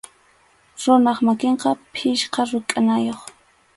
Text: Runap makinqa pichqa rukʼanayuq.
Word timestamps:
Runap 0.81 1.17
makinqa 1.27 1.69
pichqa 1.93 2.41
rukʼanayuq. 2.49 3.21